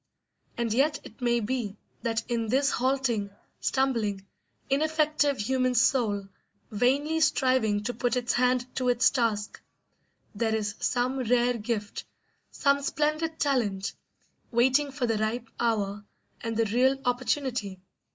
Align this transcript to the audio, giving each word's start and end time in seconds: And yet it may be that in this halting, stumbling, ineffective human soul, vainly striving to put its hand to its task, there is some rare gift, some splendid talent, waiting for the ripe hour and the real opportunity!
And 0.57 0.73
yet 0.73 0.99
it 1.03 1.21
may 1.21 1.39
be 1.41 1.77
that 2.01 2.23
in 2.27 2.47
this 2.49 2.71
halting, 2.71 3.29
stumbling, 3.59 4.25
ineffective 4.67 5.37
human 5.37 5.75
soul, 5.75 6.27
vainly 6.71 7.19
striving 7.19 7.83
to 7.83 7.93
put 7.93 8.15
its 8.15 8.33
hand 8.33 8.65
to 8.77 8.89
its 8.89 9.11
task, 9.11 9.61
there 10.33 10.55
is 10.55 10.73
some 10.79 11.19
rare 11.19 11.55
gift, 11.59 12.05
some 12.49 12.81
splendid 12.81 13.37
talent, 13.37 13.93
waiting 14.49 14.89
for 14.91 15.05
the 15.05 15.19
ripe 15.19 15.47
hour 15.59 16.03
and 16.41 16.57
the 16.57 16.65
real 16.65 16.99
opportunity! 17.05 17.79